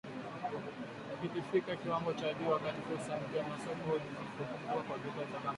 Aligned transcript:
ilifikia 1.23 1.75
kiwango 1.75 2.13
cha 2.13 2.33
juu, 2.33 2.49
wakati 2.51 2.81
fursa 2.81 3.17
mpya 3.21 3.43
za 3.43 3.49
masoko 3.49 3.97
zilipofunguka 3.97 4.83
kwa 4.87 4.97
bidhaa 4.97 5.17
za 5.19 5.25
Kampala 5.31 5.49